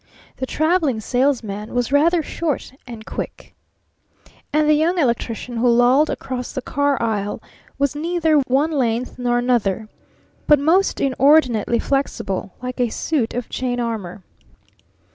[0.37, 3.53] The Traveling Salesman was rather short and quick.
[4.51, 7.39] And the Young Electrician who lolled across the car aisle
[7.77, 9.89] was neither one length nor another,
[10.47, 14.23] but most inordinately flexible, like a suit of chain armor.